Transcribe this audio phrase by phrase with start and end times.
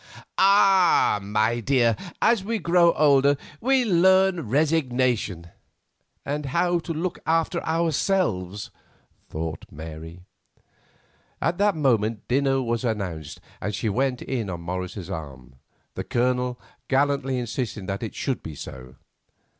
[0.35, 1.19] "Ah!
[1.21, 5.51] my dear, as we grow older we learn resignation——"
[6.25, 8.71] "And how to look after ourselves,"
[9.29, 10.25] thought Mary.
[11.39, 15.57] At that moment dinner was announced, and she went in on Morris's arm,
[15.93, 18.95] the Colonel gallantly insisting that it should be so.